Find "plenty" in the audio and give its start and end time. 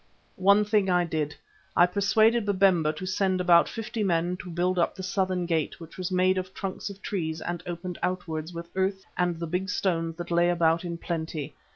10.97-11.53